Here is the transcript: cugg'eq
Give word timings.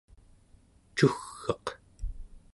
cugg'eq 0.97 1.65